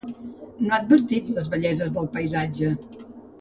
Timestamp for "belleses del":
1.51-2.09